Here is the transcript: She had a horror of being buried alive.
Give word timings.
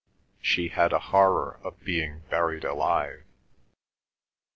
She 0.41 0.69
had 0.69 0.93
a 0.93 0.97
horror 1.13 1.59
of 1.63 1.83
being 1.83 2.21
buried 2.31 2.65
alive. 2.65 3.21